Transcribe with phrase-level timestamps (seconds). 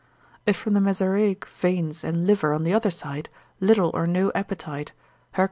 [0.47, 4.93] If from the mesaraic veins and liver on the other side, little or no appetite,
[5.33, 5.39] Herc.